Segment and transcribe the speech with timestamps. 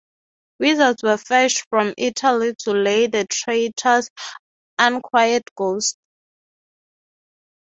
[0.57, 4.09] Wizards were fetched from Italy to lay the traitor's
[4.79, 5.95] unquiet ghost.